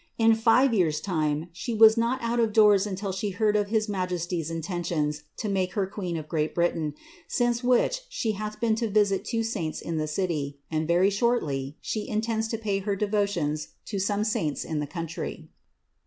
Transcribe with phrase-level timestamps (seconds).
[0.17, 3.67] In five years^ time she was not out of doors nntil shs ■ heard of
[3.67, 6.95] his majesty's intentions to make her queen of Great Britain,
[7.27, 11.75] since which she hath been to visit two saints in the city, and very shortly•
[11.81, 15.49] she intends to pay her devotions to some saints in the country.''